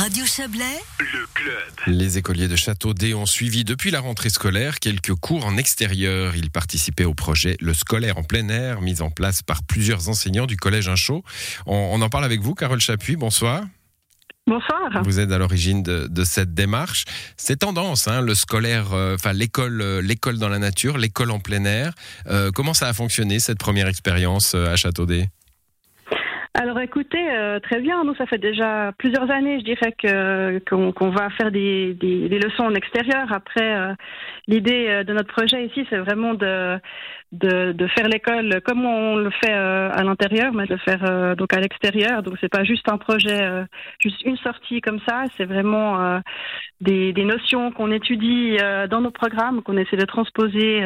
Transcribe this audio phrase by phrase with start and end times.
[0.00, 1.62] Radio Chablais, le club.
[1.86, 6.34] Les écoliers de Châteaudet ont suivi depuis la rentrée scolaire quelques cours en extérieur.
[6.36, 10.46] Ils participaient au projet Le scolaire en plein air, mis en place par plusieurs enseignants
[10.46, 11.22] du collège Inchaud.
[11.66, 13.16] On, on en parle avec vous, Carole Chapuis.
[13.16, 13.62] Bonsoir.
[14.46, 15.02] Bonsoir.
[15.04, 17.04] Vous êtes à l'origine de, de cette démarche.
[17.36, 21.40] C'est tendance, hein, le scolaire, euh, enfin l'école, euh, l'école dans la nature, l'école en
[21.40, 21.92] plein air.
[22.26, 25.28] Euh, comment ça a fonctionné cette première expérience euh, à Châteaudet
[26.54, 28.02] Alors écoutez, euh, très bien.
[28.04, 32.38] Nous, ça fait déjà plusieurs années, je dirais, que qu'on va faire des, des, des
[32.40, 33.32] leçons en extérieur.
[33.32, 33.94] Après, euh,
[34.48, 36.76] l'idée euh, de notre projet ici, c'est vraiment de,
[37.30, 41.04] de, de faire l'école comme on le fait euh, à l'intérieur, mais de le faire
[41.08, 42.24] euh, donc à l'extérieur.
[42.24, 43.64] Donc c'est pas juste un projet, euh,
[44.00, 45.22] juste une sortie comme ça.
[45.36, 46.20] C'est vraiment
[46.80, 48.56] des, des notions qu'on étudie
[48.90, 50.84] dans nos programmes, qu'on essaie de transposer.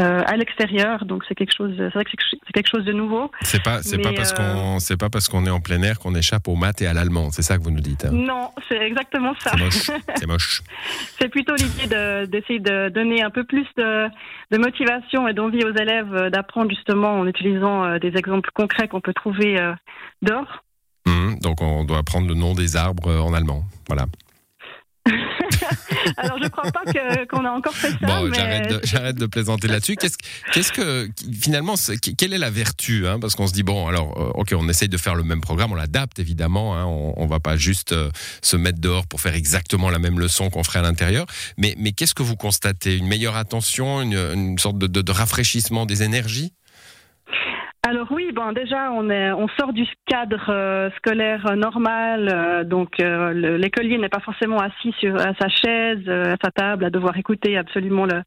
[0.00, 1.74] Euh, à l'extérieur, donc c'est quelque chose.
[1.76, 3.30] C'est que quelque chose de nouveau.
[3.42, 5.82] C'est pas, c'est pas Mais, parce euh, qu'on, c'est pas parce qu'on est en plein
[5.82, 7.30] air qu'on échappe aux maths et à l'allemand.
[7.30, 8.06] C'est ça que vous nous dites.
[8.06, 8.10] hein?
[8.12, 9.52] Non, c'est exactement ça.
[10.16, 10.62] C'est moche.
[11.20, 14.08] C'est plutôt l'idée de- d'essayer de, donner un peu plus de,
[14.50, 19.00] de motivation et d'envie aux élèves d'apprendre justement en utilisant euh, des exemples concrets qu'on
[19.02, 19.56] peut trouver
[20.22, 20.64] dehors.
[21.06, 21.40] Mhm.
[21.40, 23.64] donc on doit apprendre le nom des arbres en allemand.
[23.88, 24.06] Voilà.
[26.16, 26.82] Alors je crois pas
[27.28, 28.36] qu'on a encore fait ça, Bon, mais
[28.84, 29.96] j'arrête de, de plaisanter là-dessus.
[29.96, 31.08] Qu'est-ce, que
[31.40, 31.74] finalement,
[32.16, 33.18] quelle est la vertu hein?
[33.20, 35.72] Parce qu'on se dit bon, alors, euh, ok, on essaye de faire le même programme,
[35.72, 36.76] on l'adapte évidemment.
[36.76, 38.10] Hein, on, on va pas juste euh,
[38.42, 41.26] se mettre dehors pour faire exactement la même leçon qu'on ferait à l'intérieur.
[41.58, 42.96] Mais, mais qu'est-ce que vous constatez?
[42.96, 46.52] Une meilleure attention, une, une sorte de, de- de rafraîchissement des énergies?
[47.92, 52.64] Alors oui, bon déjà on est on sort du cadre euh, scolaire euh, normal, euh,
[52.64, 56.90] donc euh, l'écolier n'est pas forcément assis sur à sa chaise, à sa table, à
[56.90, 58.22] devoir écouter absolument le,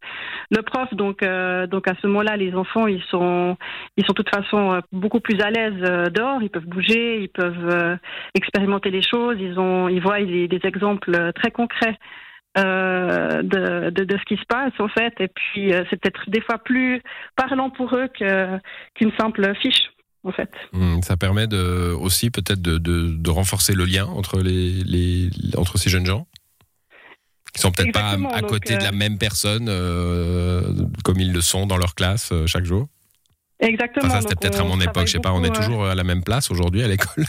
[0.52, 0.94] le prof.
[0.94, 1.22] Donc
[1.72, 3.58] donc à ce moment-là, les enfants ils sont
[3.98, 7.98] ils sont de toute façon beaucoup plus à l'aise dehors, ils peuvent bouger, ils peuvent
[8.36, 11.98] expérimenter les choses, ils ont ils voient des, des exemples très concrets.
[12.58, 16.30] Euh, de, de, de ce qui se passe en fait et puis euh, c'est peut-être
[16.30, 17.02] des fois plus
[17.36, 19.92] parlant pour eux qu'une simple fiche,
[20.24, 20.50] en fait.
[20.72, 25.78] Hum, Ça permet de, aussi peut-être de, de, renforcer le lien entre les, les entre
[25.78, 26.28] ces jeunes gens
[27.54, 29.66] qui sont peut-être pas à, côté de la euh, même personne
[31.04, 32.88] comme ils le sont dans leur classe chaque jour.
[33.60, 34.08] Exactement.
[34.08, 35.08] Enfin, ça, c'était peut-être à on mon époque.
[35.08, 37.26] Je sais pas, on est toujours à la même place aujourd'hui à l'école.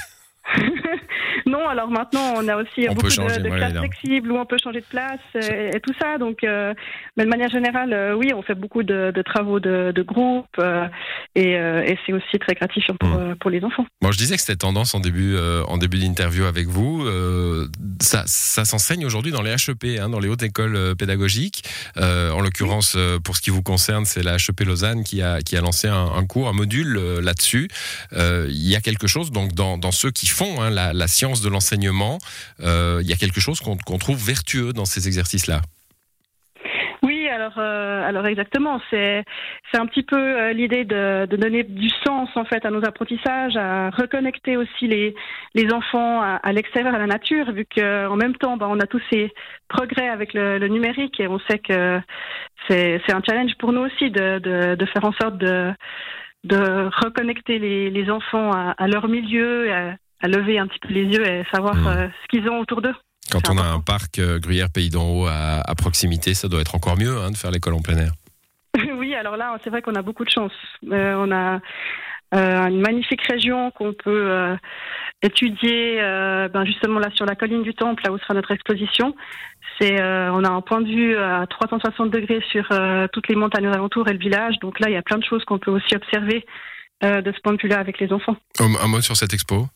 [1.47, 4.47] Non, alors maintenant, on a aussi On beaucoup changer, de, de classes flexibles où on
[4.47, 6.19] peut changer de place et, et tout ça.
[6.19, 6.75] Donc, euh,
[7.17, 10.47] mais de manière générale, euh, oui, on fait beaucoup de, de travaux de, de groupe
[10.59, 10.87] euh,
[11.37, 13.17] et, euh, et c'est aussi très gratifiant pour, Mm.
[13.21, 13.85] euh, pour les enfants.
[14.01, 17.07] Bon, je disais que c'était tendance en début, euh, en début d'interview avec vous.
[18.01, 21.63] Ça, ça s'enseigne aujourd'hui dans les HEP, hein, dans les hautes écoles pédagogiques.
[21.97, 25.61] En l'occurrence, pour ce qui vous concerne, c'est la HEP Lausanne qui a, qui a
[25.61, 27.69] lancé un, un cours, un module là-dessus.
[28.13, 31.43] Il y a quelque chose, donc, dans, dans ceux qui font hein, la, la science
[31.43, 32.19] de l'enseignement,
[32.61, 35.63] il y a quelque chose qu'on qu'on trouve vertueux dans ces exercices-là.
[37.47, 38.81] Alors, euh, alors exactement.
[38.91, 39.23] C'est,
[39.71, 42.85] c'est un petit peu euh, l'idée de, de donner du sens en fait à nos
[42.85, 45.15] apprentissages, à reconnecter aussi les,
[45.55, 48.87] les enfants à, à l'extérieur, à la nature, vu qu'en même temps, bah, on a
[48.87, 49.33] tous ces
[49.69, 52.01] progrès avec le, le numérique et on sait que
[52.69, 55.73] c'est, c'est un challenge pour nous aussi de, de, de faire en sorte de,
[56.45, 60.93] de reconnecter les, les enfants à, à leur milieu, à, à lever un petit peu
[60.93, 61.87] les yeux et savoir Mmh.
[61.87, 62.95] euh, ce qu'ils ont autour d'eux.
[63.31, 66.61] Quand on a un parc euh, Gruyère Pays d'en Haut à, à proximité, ça doit
[66.61, 68.13] être encore mieux hein, de faire l'école en plein air.
[68.99, 70.53] Oui, alors là, c'est vrai qu'on a beaucoup de chance.
[70.91, 71.61] Euh, on a
[72.35, 74.57] euh, une magnifique région qu'on peut
[75.23, 75.97] étudier
[76.53, 79.15] ben justement là sur la colline du Temple, là où sera notre exposition.
[79.79, 82.69] C'est, on a un point de vue à 360 degrés sur
[83.13, 84.57] toutes les montagnes alentours et le village.
[84.61, 86.45] Donc là, il y a plein de choses qu'on peut aussi observer
[87.03, 88.37] de ce point de vue-là avec les enfants.
[88.59, 89.69] Un mot sur cette expo?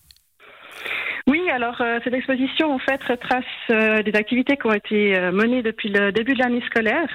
[1.27, 5.33] Oui, alors euh, cette exposition en fait retrace euh, des activités qui ont été euh,
[5.33, 7.09] menées depuis le début de l'année scolaire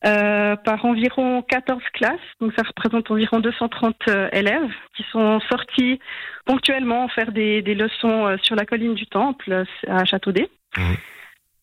[0.00, 2.20] par environ 14 classes.
[2.40, 5.98] Donc ça représente environ 230 euh, élèves qui sont sortis
[6.44, 10.48] ponctuellement faire des, des leçons sur la colline du Temple à Châteaudet.
[10.76, 10.96] Mhm.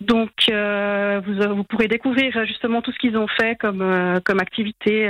[0.01, 5.09] Donc vous, vous pourrez découvrir justement tout ce qu'ils ont fait comme, comme activité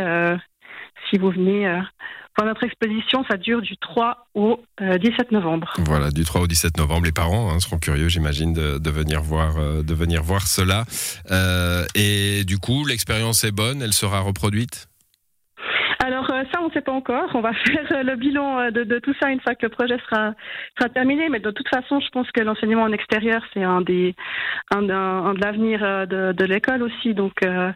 [1.09, 1.67] si vous venez.
[2.35, 5.73] Euh, pour notre exposition, ça dure du 3 au euh, 17 novembre.
[5.79, 9.21] Voilà, du 3 au 17 novembre, les parents hein, seront curieux, j'imagine, de, de venir
[9.21, 9.83] voir, euh,
[10.45, 10.85] cela.
[11.31, 14.87] Euh, et du coup, l'expérience est bonne, elle sera reproduite?
[16.51, 17.29] Ça, on ne sait pas encore.
[17.33, 19.69] On va faire euh, le bilan euh, de, de tout ça une fois que le
[19.69, 20.33] projet sera,
[20.77, 21.29] sera terminé.
[21.29, 24.15] Mais de toute façon, je pense que l'enseignement en extérieur, c'est un des
[24.73, 27.13] un, un- un de l'avenir euh, de, de l'école aussi.
[27.13, 27.71] Donc euh,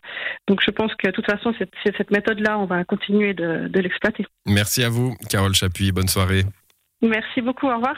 [0.48, 3.68] donc je pense que de toute façon, cette, cette cette méthode-là, on va continuer de,
[3.68, 4.26] de l'exploiter.
[4.46, 5.92] Merci à vous, Carole Chapuis.
[5.92, 6.44] Bonne soirée.
[7.02, 7.68] Merci beaucoup.
[7.68, 7.96] Au revoir.